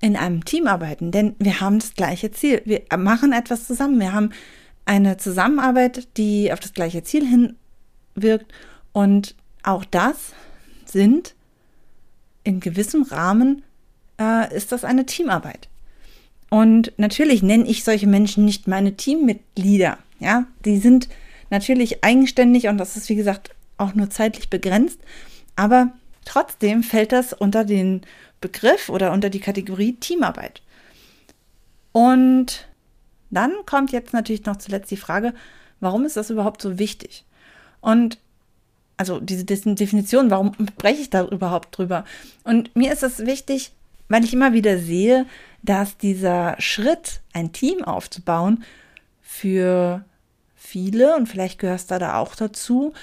in 0.00 0.16
einem 0.16 0.44
Team 0.44 0.66
arbeiten, 0.66 1.10
denn 1.10 1.34
wir 1.38 1.60
haben 1.60 1.78
das 1.78 1.94
gleiche 1.94 2.30
Ziel. 2.30 2.62
Wir 2.64 2.82
machen 2.98 3.32
etwas 3.32 3.66
zusammen. 3.66 3.98
Wir 3.98 4.12
haben 4.12 4.30
eine 4.84 5.16
Zusammenarbeit, 5.16 6.08
die 6.16 6.52
auf 6.52 6.60
das 6.60 6.72
gleiche 6.74 7.02
Ziel 7.02 7.26
hinwirkt 7.26 8.52
und 8.92 9.34
auch 9.62 9.84
das 9.84 10.32
sind 10.84 11.34
in 12.44 12.60
gewissem 12.60 13.02
Rahmen 13.02 13.62
äh, 14.20 14.54
ist 14.54 14.70
das 14.70 14.84
eine 14.84 15.04
Teamarbeit. 15.06 15.68
Und 16.50 16.92
natürlich 16.96 17.42
nenne 17.42 17.66
ich 17.66 17.84
solche 17.84 18.06
Menschen 18.06 18.44
nicht 18.44 18.68
meine 18.68 18.96
Teammitglieder. 18.96 19.98
Ja, 20.20 20.46
die 20.64 20.78
sind 20.78 21.08
natürlich 21.50 22.04
eigenständig 22.04 22.68
und 22.68 22.78
das 22.78 22.96
ist, 22.96 23.08
wie 23.08 23.16
gesagt, 23.16 23.50
auch 23.78 23.94
nur 23.94 24.10
zeitlich 24.10 24.48
begrenzt. 24.48 24.98
Aber 25.56 25.92
trotzdem 26.24 26.82
fällt 26.82 27.12
das 27.12 27.32
unter 27.32 27.64
den 27.64 28.02
Begriff 28.40 28.88
oder 28.88 29.12
unter 29.12 29.30
die 29.30 29.40
Kategorie 29.40 29.94
Teamarbeit. 29.94 30.62
Und 31.92 32.66
dann 33.30 33.52
kommt 33.64 33.92
jetzt 33.92 34.12
natürlich 34.12 34.44
noch 34.44 34.56
zuletzt 34.56 34.90
die 34.90 34.96
Frage, 34.96 35.34
warum 35.80 36.04
ist 36.04 36.16
das 36.16 36.30
überhaupt 36.30 36.62
so 36.62 36.78
wichtig? 36.78 37.24
Und 37.80 38.18
also 38.96 39.20
diese 39.20 39.44
Definition, 39.44 40.30
warum 40.30 40.52
spreche 40.70 41.02
ich 41.02 41.10
da 41.10 41.24
überhaupt 41.26 41.76
drüber? 41.76 42.04
Und 42.44 42.74
mir 42.74 42.92
ist 42.92 43.02
es 43.02 43.26
wichtig, 43.26 43.72
weil 44.08 44.24
ich 44.24 44.32
immer 44.32 44.52
wieder 44.52 44.78
sehe, 44.78 45.26
dass 45.66 45.98
dieser 45.98 46.56
Schritt, 46.58 47.20
ein 47.32 47.52
Team 47.52 47.84
aufzubauen, 47.84 48.64
für 49.20 50.04
viele, 50.54 51.16
und 51.16 51.26
vielleicht 51.26 51.58
gehörst 51.58 51.90
du 51.90 51.98
da 51.98 52.16
auch 52.16 52.34
dazu, 52.34 52.94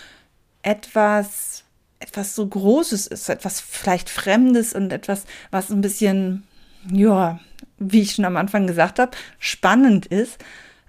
etwas, 0.63 1.63
etwas 1.99 2.35
so 2.35 2.47
Großes 2.47 3.07
ist, 3.07 3.29
etwas 3.29 3.61
vielleicht 3.61 4.09
Fremdes 4.09 4.73
und 4.73 4.91
etwas, 4.91 5.25
was 5.51 5.69
ein 5.69 5.81
bisschen, 5.81 6.43
ja, 6.91 7.39
wie 7.77 8.01
ich 8.01 8.13
schon 8.13 8.25
am 8.25 8.37
Anfang 8.37 8.65
gesagt 8.65 8.99
habe, 8.99 9.15
spannend 9.39 10.05
ist. 10.07 10.43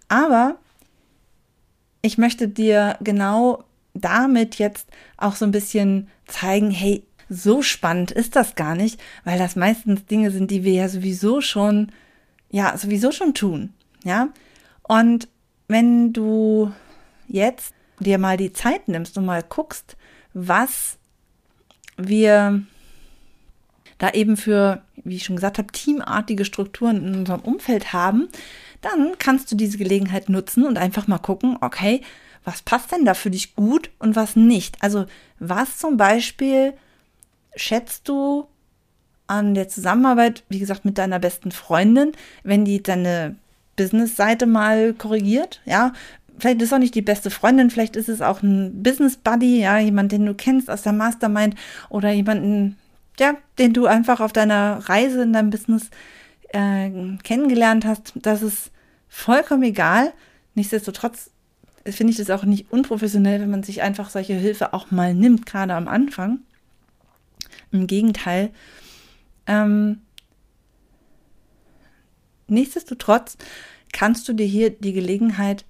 Aber 0.09 0.57
ich 2.03 2.19
möchte 2.19 2.49
dir 2.49 2.97
genau 3.01 3.65
damit 3.95 4.57
jetzt 4.57 4.89
auch 5.17 5.37
so 5.37 5.45
ein 5.45 5.53
bisschen 5.53 6.09
zeigen, 6.27 6.71
hey, 6.71 7.05
so 7.35 7.63
spannend 7.63 8.11
ist 8.11 8.37
das 8.37 8.55
gar 8.55 8.75
nicht, 8.75 9.01
weil 9.25 9.39
das 9.39 9.57
meistens 9.57 10.07
Dinge 10.07 10.31
sind, 10.31 10.51
die 10.51 10.65
wir 10.65 10.73
ja 10.73 10.89
sowieso 10.89 11.41
schon, 11.41 11.93
ja, 12.51 12.77
sowieso 12.77 13.13
schon 13.13 13.35
tun, 13.35 13.73
ja. 14.05 14.29
Und 14.83 15.29
wenn 15.69 16.13
du 16.13 16.73
jetzt 17.27 17.75
dir 18.01 18.19
mal 18.19 18.37
die 18.37 18.53
Zeit 18.53 18.89
nimmst 18.89 19.17
und 19.19 19.25
mal 19.25 19.43
guckst, 19.43 19.97
was 20.35 20.99
wir 21.97 22.63
da 23.99 24.11
eben 24.11 24.37
für, 24.37 24.83
wie 25.05 25.17
ich 25.17 25.25
schon 25.25 25.37
gesagt 25.37 25.59
habe, 25.59 25.73
teamartige 25.73 26.45
Strukturen 26.45 27.07
in 27.07 27.15
unserem 27.15 27.41
Umfeld 27.41 27.93
haben, 27.93 28.29
dann 28.81 29.17
kannst 29.19 29.51
du 29.51 29.57
diese 29.57 29.79
Gelegenheit 29.79 30.29
nutzen 30.29 30.67
und 30.67 30.77
einfach 30.77 31.07
mal 31.07 31.19
gucken, 31.19 31.57
okay, 31.61 32.03
was 32.45 32.61
passt 32.61 32.93
denn 32.93 33.05
da 33.05 33.15
für 33.15 33.31
dich 33.31 33.55
gut 33.55 33.91
und 33.99 34.17
was 34.17 34.37
nicht? 34.37 34.83
Also 34.83 35.07
was 35.39 35.79
zum 35.79 35.97
Beispiel 35.97 36.75
schätzt 37.57 38.09
du 38.09 38.47
an 39.27 39.55
der 39.55 39.69
Zusammenarbeit, 39.69 40.45
wie 40.49 40.59
gesagt, 40.59 40.85
mit 40.85 40.99
deiner 40.99 41.19
besten 41.19 41.51
Freundin, 41.51 42.13
wenn 42.43 42.65
die 42.65 42.83
deine 42.83 43.37
Business-Seite 43.77 44.47
mal 44.47 44.93
korrigiert, 44.93 45.61
ja, 45.65 45.93
vielleicht 46.39 46.61
ist 46.61 46.69
es 46.69 46.73
auch 46.73 46.79
nicht 46.79 46.95
die 46.95 47.03
beste 47.03 47.31
Freundin, 47.31 47.71
vielleicht 47.71 47.97
ist 47.97 48.09
es 48.09 48.21
auch 48.21 48.43
ein 48.43 48.83
Business 48.83 49.17
Buddy, 49.17 49.61
ja, 49.61 49.79
jemand, 49.79 50.13
den 50.13 50.27
du 50.27 50.35
kennst 50.35 50.71
aus 50.71 50.83
der 50.83 50.93
Mastermind 50.93 51.55
oder 51.89 52.13
jemanden, 52.13 52.77
ja, 53.19 53.35
den 53.59 53.73
du 53.73 53.87
einfach 53.87 54.21
auf 54.21 54.33
deiner 54.33 54.89
Reise 54.89 55.23
in 55.23 55.33
deinem 55.33 55.51
Business 55.51 55.91
äh, 56.49 56.91
kennengelernt 57.23 57.85
hast. 57.85 58.13
Das 58.17 58.43
ist 58.43 58.71
vollkommen 59.09 59.63
egal. 59.63 60.13
Nichtsdestotrotz 60.55 61.31
finde 61.85 62.13
ich 62.13 62.17
das 62.17 62.31
auch 62.31 62.45
nicht 62.45 62.73
unprofessionell, 62.73 63.41
wenn 63.41 63.51
man 63.51 63.63
sich 63.63 63.83
einfach 63.83 64.11
solche 64.11 64.35
Hilfe 64.35 64.73
auch 64.73 64.91
mal 64.91 65.15
nimmt, 65.15 65.47
gerade 65.47 65.75
am 65.75 65.89
Anfang. 65.89 66.41
Im 67.73 67.87
Gegenteil. 67.87 68.51
Ähm, 69.47 70.01
nichtsdestotrotz 72.49 73.37
kannst 73.93 74.29
du 74.29 74.33
dir 74.33 74.47
hier 74.47 74.71
die 74.71 74.93
Gelegenheit 74.93 75.65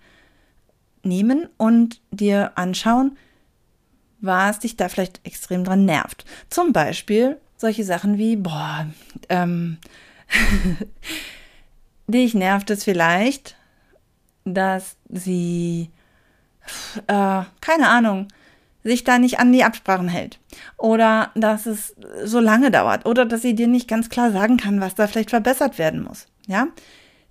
nehmen 1.03 1.49
und 1.57 2.01
dir 2.11 2.53
anschauen, 2.57 3.17
was 4.21 4.61
dich 4.61 4.77
da 4.77 4.89
vielleicht 4.89 5.21
extrem 5.25 5.65
dran 5.65 5.85
nervt. 5.85 6.25
Zum 6.49 6.73
Beispiel 6.73 7.39
solche 7.57 7.85
Sachen 7.85 8.19
wie, 8.19 8.37
boah, 8.37 8.87
ähm, 9.29 9.79
dich 12.07 12.35
nervt 12.35 12.71
es 12.71 12.85
vielleicht, 12.85 13.57
dass 14.45 14.97
sie, 15.09 15.91
äh, 17.07 17.43
keine 17.61 17.89
Ahnung, 17.89 18.29
sich 18.85 19.03
da 19.03 19.19
nicht 19.19 19.41
an 19.41 19.53
die 19.53 19.65
Absprachen 19.65 20.09
hält. 20.09 20.39
Oder 20.77 21.33
dass 21.35 21.67
es 21.67 21.97
so 22.23 22.39
lange 22.39 22.71
dauert. 22.71 23.07
Oder 23.07 23.25
dass 23.25 23.43
sie 23.43 23.55
dir 23.55 23.67
nicht 23.67 23.89
ganz 23.89 24.11
klar 24.11 24.31
sagen 24.31 24.59
kann, 24.59 24.81
was 24.81 24.95
da 24.95 25.07
vielleicht 25.07 25.31
verbessert 25.31 25.79
werden 25.79 26.03
muss. 26.03 26.27
Ja? 26.47 26.69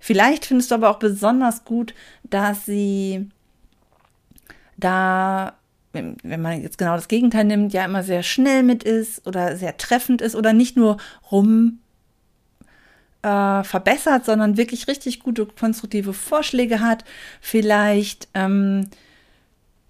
Vielleicht 0.00 0.44
findest 0.44 0.70
du 0.70 0.74
aber 0.74 0.90
auch 0.90 0.98
besonders 0.98 1.64
gut, 1.64 1.94
dass 2.24 2.66
sie 2.66 3.30
da, 4.76 5.54
wenn 5.92 6.42
man 6.42 6.60
jetzt 6.60 6.76
genau 6.76 6.96
das 6.96 7.08
Gegenteil 7.08 7.44
nimmt, 7.44 7.72
ja 7.72 7.84
immer 7.84 8.02
sehr 8.02 8.24
schnell 8.24 8.64
mit 8.64 8.82
ist 8.82 9.26
oder 9.26 9.56
sehr 9.56 9.76
treffend 9.76 10.20
ist 10.20 10.34
oder 10.34 10.52
nicht 10.52 10.76
nur 10.76 10.96
rum 11.30 11.78
äh, 13.22 13.64
verbessert, 13.64 14.24
sondern 14.24 14.56
wirklich 14.56 14.88
richtig 14.88 15.20
gute 15.20 15.46
konstruktive 15.46 16.12
Vorschläge 16.12 16.80
hat. 16.80 17.04
Vielleicht 17.40 18.28
ähm, 18.34 18.88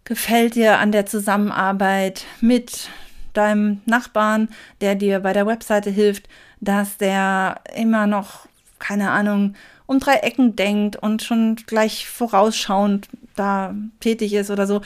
gefällt 0.05 0.55
dir 0.55 0.79
an 0.79 0.93
der 0.93 1.07
Zusammenarbeit 1.07 2.25
mit 2.41 2.89
deinem 3.33 3.81
Nachbarn, 3.87 4.49
der 4.81 4.95
dir 4.95 5.21
bei 5.21 5.33
der 5.33 5.47
Webseite 5.47 5.91
hilft, 5.91 6.29
dass 6.61 6.97
der 6.99 7.61
immer 7.75 8.07
noch, 8.07 8.47
keine 8.79 9.11
Ahnung, 9.11 9.55
um 9.87 9.99
drei 9.99 10.17
Ecken 10.17 10.57
denkt 10.57 10.97
und 10.97 11.23
schon 11.23 11.57
gleich 11.57 12.09
vorausschauend 12.09 13.09
da 13.35 13.75
tätig 14.01 14.33
ist 14.33 14.51
oder 14.51 14.67
so. 14.67 14.81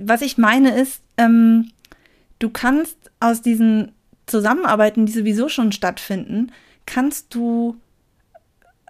Was 0.00 0.22
ich 0.22 0.38
meine 0.38 0.70
ist, 0.80 1.02
ähm, 1.16 1.72
du 2.38 2.50
kannst 2.50 2.96
aus 3.18 3.42
diesen 3.42 3.92
Zusammenarbeiten, 4.26 5.06
die 5.06 5.12
sowieso 5.12 5.48
schon 5.48 5.72
stattfinden, 5.72 6.52
kannst 6.86 7.34
du 7.34 7.76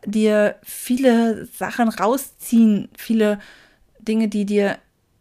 dir 0.05 0.57
viele 0.63 1.47
Sachen 1.47 1.89
rausziehen, 1.89 2.89
viele 2.97 3.39
Dinge, 3.99 4.29
die 4.29 4.47
dir 4.47 4.79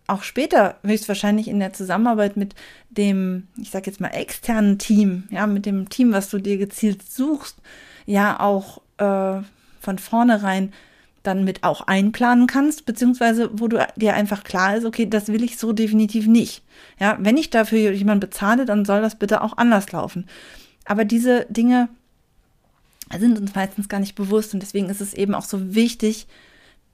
auch 0.10 0.24
später 0.24 0.76
höchstwahrscheinlich 0.84 1.48
in 1.48 1.60
der 1.60 1.74
Zusammenarbeit 1.74 2.38
mit 2.38 2.56
dem, 2.90 3.48
ich 3.58 3.70
sag 3.70 3.88
jetzt 3.88 4.02
mal, 4.02 4.10
externen 4.10 4.78
Team, 4.78 5.28
ja, 5.30 5.48
mit 5.48 5.66
dem 5.66 5.90
Team, 5.90 6.12
was 6.12 6.30
du 6.30 6.40
dir 6.40 6.58
gezielt 6.58 7.10
suchst, 7.10 7.58
ja 8.06 8.40
auch 8.40 8.82
äh, 8.98 9.42
von 9.80 9.98
vornherein 9.98 10.74
dann 11.24 11.44
mit 11.44 11.64
auch 11.64 11.82
einplanen 11.82 12.48
kannst, 12.48 12.86
beziehungsweise 12.86 13.50
wo 13.54 13.68
du 13.68 13.86
dir 13.96 14.14
einfach 14.14 14.44
klar 14.44 14.78
ist, 14.78 14.86
okay, 14.86 15.06
das 15.06 15.28
will 15.28 15.44
ich 15.44 15.58
so 15.58 15.74
definitiv 15.74 16.28
nicht. 16.28 16.64
Ja, 17.00 17.18
wenn 17.20 17.38
ich 17.38 17.50
dafür 17.50 17.92
jemanden 17.92 18.22
bezahle, 18.22 18.66
dann 18.66 18.86
soll 18.86 19.02
das 19.02 19.16
bitte 19.16 19.42
auch 19.42 19.58
anders 19.58 19.92
laufen. 19.92 20.28
Aber 20.86 21.06
diese 21.06 21.46
Dinge 21.50 21.90
sind 23.18 23.38
uns 23.40 23.54
meistens 23.54 23.90
gar 23.90 24.00
nicht 24.00 24.16
bewusst 24.16 24.54
und 24.54 24.62
deswegen 24.62 24.90
ist 24.90 25.02
es 25.02 25.14
eben 25.14 25.36
auch 25.36 25.46
so 25.46 25.76
wichtig, 25.76 26.28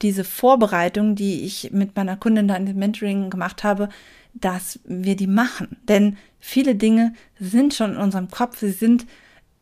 diese 0.01 0.23
Vorbereitung, 0.23 1.15
die 1.15 1.43
ich 1.43 1.71
mit 1.71 1.95
meiner 1.95 2.17
Kundin 2.17 2.47
da 2.47 2.55
in 2.55 2.65
dem 2.65 2.77
Mentoring 2.77 3.29
gemacht 3.29 3.63
habe, 3.63 3.89
dass 4.33 4.79
wir 4.83 5.15
die 5.15 5.27
machen. 5.27 5.77
Denn 5.87 6.17
viele 6.39 6.75
Dinge 6.75 7.13
sind 7.39 7.73
schon 7.73 7.91
in 7.91 7.97
unserem 7.97 8.29
Kopf, 8.29 8.59
sie 8.59 8.71
sind 8.71 9.05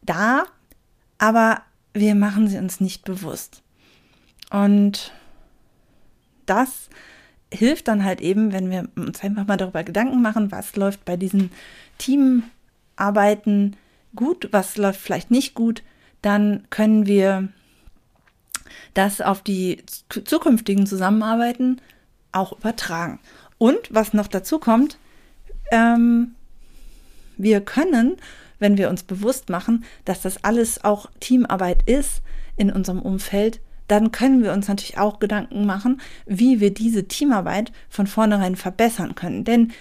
da, 0.01 0.45
aber 1.17 1.61
wir 1.93 2.15
machen 2.15 2.47
sie 2.47 2.57
uns 2.57 2.81
nicht 2.81 3.05
bewusst. 3.05 3.61
Und 4.49 5.13
das 6.45 6.89
hilft 7.53 7.87
dann 7.87 8.03
halt 8.03 8.21
eben, 8.21 8.51
wenn 8.51 8.71
wir 8.71 8.89
uns 8.95 9.23
einfach 9.23 9.47
mal 9.47 9.57
darüber 9.57 9.83
Gedanken 9.83 10.21
machen, 10.21 10.51
was 10.51 10.75
läuft 10.75 11.05
bei 11.05 11.17
diesen 11.17 11.51
Teamarbeiten 11.99 13.75
gut, 14.15 14.49
was 14.51 14.77
läuft 14.77 14.99
vielleicht 14.99 15.31
nicht 15.31 15.53
gut, 15.53 15.83
dann 16.21 16.65
können 16.69 17.05
wir 17.05 17.49
das 18.93 19.21
auf 19.21 19.41
die 19.41 19.83
zukünftigen 20.09 20.85
Zusammenarbeiten 20.85 21.81
auch 22.31 22.53
übertragen. 22.53 23.19
Und 23.57 23.79
was 23.89 24.13
noch 24.13 24.27
dazu 24.27 24.59
kommt, 24.59 24.97
ähm, 25.71 26.35
wir 27.37 27.61
können, 27.61 28.17
wenn 28.59 28.77
wir 28.77 28.89
uns 28.89 29.03
bewusst 29.03 29.49
machen, 29.49 29.83
dass 30.05 30.21
das 30.21 30.43
alles 30.43 30.83
auch 30.83 31.09
Teamarbeit 31.19 31.87
ist 31.89 32.21
in 32.57 32.71
unserem 32.71 33.01
Umfeld, 33.01 33.59
dann 33.87 34.11
können 34.11 34.43
wir 34.43 34.53
uns 34.53 34.67
natürlich 34.67 34.97
auch 34.97 35.19
Gedanken 35.19 35.65
machen, 35.65 36.01
wie 36.25 36.59
wir 36.59 36.73
diese 36.73 37.07
Teamarbeit 37.07 37.71
von 37.89 38.07
vornherein 38.07 38.55
verbessern 38.55 39.15
können. 39.15 39.43
Denn 39.43 39.73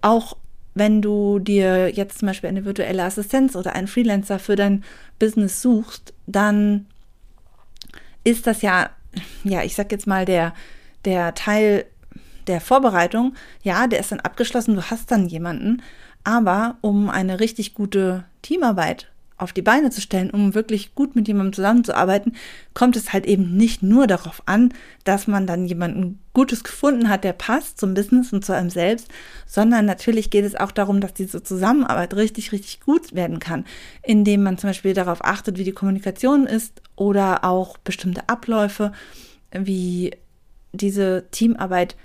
auch 0.00 0.36
wenn 0.74 1.00
du 1.00 1.38
dir 1.38 1.88
jetzt 1.88 2.18
zum 2.18 2.26
Beispiel 2.26 2.48
eine 2.48 2.64
virtuelle 2.64 3.02
Assistenz 3.02 3.56
oder 3.56 3.74
einen 3.74 3.88
Freelancer 3.88 4.38
für 4.38 4.56
dein 4.56 4.84
Business 5.18 5.62
suchst, 5.62 6.12
dann 6.26 6.86
ist 8.26 8.46
das 8.46 8.60
ja, 8.60 8.90
ja, 9.44 9.62
ich 9.62 9.76
sag 9.76 9.92
jetzt 9.92 10.06
mal, 10.06 10.24
der, 10.24 10.52
der 11.04 11.34
Teil 11.34 11.86
der 12.48 12.60
Vorbereitung, 12.60 13.34
ja, 13.62 13.86
der 13.86 14.00
ist 14.00 14.12
dann 14.12 14.20
abgeschlossen, 14.20 14.74
du 14.74 14.82
hast 14.82 15.10
dann 15.10 15.26
jemanden, 15.26 15.82
aber 16.24 16.76
um 16.80 17.08
eine 17.08 17.38
richtig 17.40 17.74
gute 17.74 18.24
Teamarbeit 18.42 19.10
auf 19.38 19.52
die 19.52 19.62
Beine 19.62 19.90
zu 19.90 20.00
stellen, 20.00 20.30
um 20.30 20.54
wirklich 20.54 20.94
gut 20.94 21.14
mit 21.14 21.28
jemandem 21.28 21.52
zusammenzuarbeiten, 21.52 22.34
kommt 22.72 22.96
es 22.96 23.12
halt 23.12 23.26
eben 23.26 23.56
nicht 23.56 23.82
nur 23.82 24.06
darauf 24.06 24.42
an, 24.46 24.72
dass 25.04 25.26
man 25.26 25.46
dann 25.46 25.66
jemanden 25.66 26.20
Gutes 26.32 26.64
gefunden 26.64 27.08
hat, 27.08 27.24
der 27.24 27.34
passt 27.34 27.78
zum 27.78 27.94
Business 27.94 28.32
und 28.32 28.44
zu 28.44 28.54
einem 28.54 28.70
selbst, 28.70 29.08
sondern 29.46 29.84
natürlich 29.84 30.30
geht 30.30 30.44
es 30.44 30.54
auch 30.54 30.72
darum, 30.72 31.00
dass 31.00 31.12
diese 31.12 31.42
Zusammenarbeit 31.42 32.14
richtig, 32.14 32.52
richtig 32.52 32.80
gut 32.80 33.14
werden 33.14 33.38
kann, 33.38 33.64
indem 34.02 34.42
man 34.42 34.56
zum 34.56 34.70
Beispiel 34.70 34.94
darauf 34.94 35.22
achtet, 35.24 35.58
wie 35.58 35.64
die 35.64 35.72
Kommunikation 35.72 36.46
ist 36.46 36.80
oder 36.94 37.44
auch 37.44 37.76
bestimmte 37.78 38.28
Abläufe, 38.28 38.92
wie 39.52 40.12
diese 40.72 41.24
Teamarbeit 41.30 41.96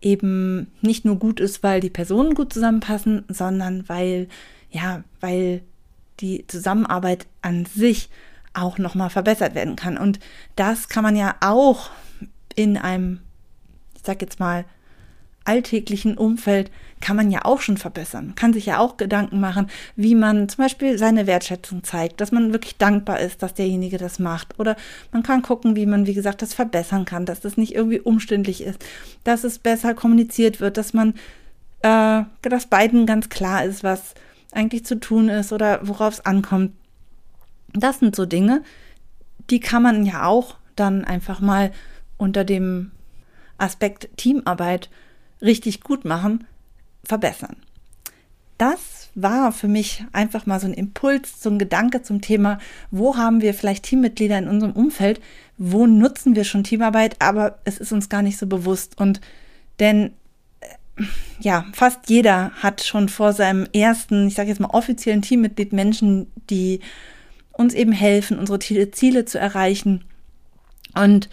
eben 0.00 0.70
nicht 0.80 1.04
nur 1.04 1.16
gut 1.16 1.40
ist, 1.40 1.62
weil 1.62 1.80
die 1.80 1.90
Personen 1.90 2.34
gut 2.34 2.52
zusammenpassen, 2.52 3.24
sondern 3.28 3.88
weil, 3.88 4.28
ja, 4.70 5.02
weil 5.20 5.62
die 6.20 6.46
Zusammenarbeit 6.46 7.26
an 7.42 7.66
sich 7.66 8.08
auch 8.54 8.78
nochmal 8.78 9.10
verbessert 9.10 9.54
werden 9.54 9.76
kann. 9.76 9.98
Und 9.98 10.20
das 10.56 10.88
kann 10.88 11.02
man 11.02 11.16
ja 11.16 11.34
auch 11.40 11.90
in 12.54 12.76
einem, 12.76 13.20
ich 13.96 14.02
sag 14.04 14.22
jetzt 14.22 14.38
mal, 14.38 14.64
alltäglichen 15.44 16.16
Umfeld 16.16 16.70
kann 17.00 17.16
man 17.16 17.30
ja 17.30 17.44
auch 17.44 17.60
schon 17.60 17.76
verbessern. 17.76 18.28
Man 18.28 18.34
kann 18.34 18.54
sich 18.54 18.64
ja 18.64 18.78
auch 18.78 18.96
Gedanken 18.96 19.40
machen, 19.40 19.68
wie 19.94 20.14
man 20.14 20.48
zum 20.48 20.64
Beispiel 20.64 20.96
seine 20.96 21.26
Wertschätzung 21.26 21.84
zeigt, 21.84 22.20
dass 22.20 22.32
man 22.32 22.52
wirklich 22.52 22.78
dankbar 22.78 23.20
ist, 23.20 23.42
dass 23.42 23.52
derjenige 23.52 23.98
das 23.98 24.18
macht. 24.18 24.58
Oder 24.58 24.76
man 25.12 25.22
kann 25.22 25.42
gucken, 25.42 25.76
wie 25.76 25.84
man, 25.84 26.06
wie 26.06 26.14
gesagt, 26.14 26.40
das 26.40 26.54
verbessern 26.54 27.04
kann, 27.04 27.26
dass 27.26 27.40
das 27.40 27.58
nicht 27.58 27.74
irgendwie 27.74 28.00
umständlich 28.00 28.62
ist, 28.62 28.82
dass 29.22 29.44
es 29.44 29.58
besser 29.58 29.92
kommuniziert 29.92 30.60
wird, 30.60 30.78
dass 30.78 30.94
man, 30.94 31.14
äh, 31.82 32.22
dass 32.40 32.66
beiden 32.66 33.04
ganz 33.04 33.28
klar 33.28 33.64
ist, 33.64 33.84
was 33.84 34.14
eigentlich 34.54 34.84
zu 34.84 35.00
tun 35.00 35.28
ist 35.28 35.52
oder 35.52 35.80
worauf 35.86 36.14
es 36.14 36.26
ankommt. 36.26 36.72
Das 37.72 37.98
sind 37.98 38.14
so 38.14 38.26
Dinge, 38.26 38.62
die 39.50 39.60
kann 39.60 39.82
man 39.82 40.06
ja 40.06 40.26
auch 40.26 40.56
dann 40.76 41.04
einfach 41.04 41.40
mal 41.40 41.72
unter 42.16 42.44
dem 42.44 42.92
Aspekt 43.58 44.08
Teamarbeit 44.16 44.90
richtig 45.40 45.82
gut 45.82 46.04
machen, 46.04 46.46
verbessern. 47.04 47.56
Das 48.58 49.10
war 49.16 49.52
für 49.52 49.68
mich 49.68 50.04
einfach 50.12 50.46
mal 50.46 50.60
so 50.60 50.66
ein 50.66 50.74
Impuls, 50.74 51.42
so 51.42 51.50
ein 51.50 51.58
Gedanke 51.58 52.02
zum 52.02 52.20
Thema, 52.20 52.58
wo 52.90 53.16
haben 53.16 53.40
wir 53.40 53.52
vielleicht 53.52 53.84
Teammitglieder 53.84 54.38
in 54.38 54.48
unserem 54.48 54.72
Umfeld, 54.72 55.20
wo 55.58 55.86
nutzen 55.86 56.36
wir 56.36 56.44
schon 56.44 56.64
Teamarbeit, 56.64 57.16
aber 57.20 57.58
es 57.64 57.78
ist 57.78 57.92
uns 57.92 58.08
gar 58.08 58.22
nicht 58.22 58.38
so 58.38 58.46
bewusst. 58.46 58.98
Und 59.00 59.20
denn 59.80 60.12
ja, 61.40 61.66
fast 61.72 62.08
jeder 62.08 62.52
hat 62.52 62.82
schon 62.82 63.08
vor 63.08 63.32
seinem 63.32 63.66
ersten, 63.72 64.28
ich 64.28 64.34
sage 64.34 64.48
jetzt 64.48 64.60
mal 64.60 64.70
offiziellen 64.70 65.22
Teammitglied 65.22 65.72
Menschen, 65.72 66.30
die 66.50 66.80
uns 67.52 67.74
eben 67.74 67.92
helfen, 67.92 68.38
unsere 68.38 68.58
Ziele 68.90 69.24
zu 69.24 69.38
erreichen. 69.38 70.04
Und 70.94 71.28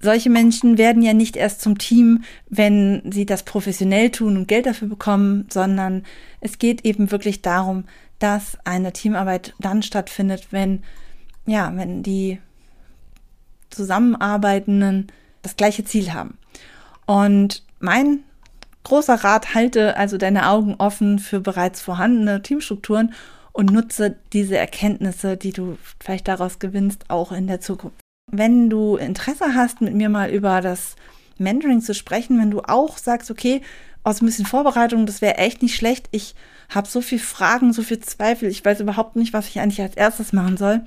solche 0.00 0.30
Menschen 0.30 0.78
werden 0.78 1.02
ja 1.02 1.12
nicht 1.12 1.36
erst 1.36 1.60
zum 1.60 1.78
Team, 1.78 2.22
wenn 2.48 3.02
sie 3.10 3.26
das 3.26 3.42
professionell 3.44 4.10
tun 4.10 4.36
und 4.36 4.48
Geld 4.48 4.66
dafür 4.66 4.88
bekommen, 4.88 5.46
sondern 5.52 6.04
es 6.40 6.58
geht 6.58 6.84
eben 6.84 7.10
wirklich 7.10 7.42
darum, 7.42 7.84
dass 8.18 8.58
eine 8.64 8.92
Teamarbeit 8.92 9.54
dann 9.58 9.82
stattfindet, 9.82 10.48
wenn, 10.50 10.82
ja, 11.46 11.72
wenn 11.74 12.02
die 12.02 12.38
Zusammenarbeitenden 13.70 15.08
das 15.42 15.56
gleiche 15.56 15.84
Ziel 15.84 16.12
haben. 16.12 16.38
Und 17.08 17.62
mein 17.80 18.22
großer 18.84 19.14
Rat, 19.14 19.54
halte 19.54 19.96
also 19.96 20.18
deine 20.18 20.50
Augen 20.50 20.74
offen 20.76 21.18
für 21.18 21.40
bereits 21.40 21.80
vorhandene 21.80 22.42
Teamstrukturen 22.42 23.14
und 23.52 23.72
nutze 23.72 24.16
diese 24.34 24.58
Erkenntnisse, 24.58 25.38
die 25.38 25.52
du 25.52 25.78
vielleicht 25.98 26.28
daraus 26.28 26.58
gewinnst, 26.58 27.06
auch 27.08 27.32
in 27.32 27.46
der 27.46 27.62
Zukunft. 27.62 27.96
Wenn 28.30 28.68
du 28.68 28.96
Interesse 28.96 29.54
hast, 29.54 29.80
mit 29.80 29.94
mir 29.94 30.10
mal 30.10 30.28
über 30.28 30.60
das 30.60 30.96
Mentoring 31.38 31.80
zu 31.80 31.94
sprechen, 31.94 32.38
wenn 32.38 32.50
du 32.50 32.60
auch 32.60 32.98
sagst, 32.98 33.30
okay, 33.30 33.62
aus 34.04 34.20
ein 34.20 34.26
bisschen 34.26 34.44
Vorbereitung, 34.46 35.06
das 35.06 35.22
wäre 35.22 35.38
echt 35.38 35.62
nicht 35.62 35.76
schlecht. 35.76 36.08
Ich 36.10 36.34
habe 36.68 36.88
so 36.88 37.00
viele 37.00 37.22
Fragen, 37.22 37.72
so 37.72 37.82
viel 37.82 38.00
Zweifel, 38.00 38.50
ich 38.50 38.62
weiß 38.62 38.80
überhaupt 38.80 39.16
nicht, 39.16 39.32
was 39.32 39.48
ich 39.48 39.60
eigentlich 39.60 39.80
als 39.80 39.96
erstes 39.96 40.34
machen 40.34 40.58
soll, 40.58 40.82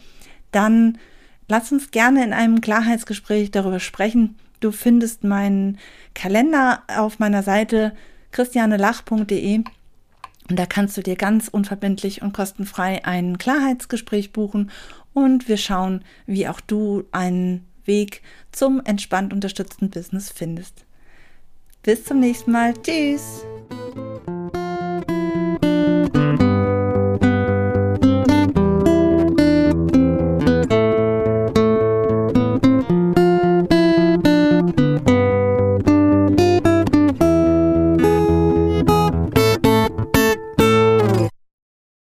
dann 0.51 0.99
lass 1.47 1.71
uns 1.71 1.89
gerne 1.89 2.23
in 2.23 2.31
einem 2.31 2.61
Klarheitsgespräch 2.61 3.49
darüber 3.49 3.79
sprechen. 3.79 4.35
Du 4.61 4.71
findest 4.71 5.25
meinen 5.25 5.77
Kalender 6.13 6.83
auf 6.87 7.19
meiner 7.19 7.43
Seite 7.43 7.93
christianelach.de 8.31 9.63
und 10.49 10.59
da 10.59 10.65
kannst 10.65 10.95
du 10.97 11.01
dir 11.01 11.15
ganz 11.15 11.47
unverbindlich 11.47 12.21
und 12.21 12.33
kostenfrei 12.33 13.03
ein 13.03 13.37
Klarheitsgespräch 13.37 14.31
buchen 14.31 14.71
und 15.13 15.47
wir 15.47 15.57
schauen, 15.57 16.03
wie 16.25 16.47
auch 16.47 16.61
du 16.61 17.03
einen 17.11 17.67
Weg 17.85 18.21
zum 18.51 18.81
entspannt 18.85 19.33
unterstützten 19.33 19.89
Business 19.89 20.31
findest. 20.31 20.85
Bis 21.83 22.05
zum 22.05 22.19
nächsten 22.19 22.51
Mal. 22.51 22.73
Tschüss. 22.83 23.43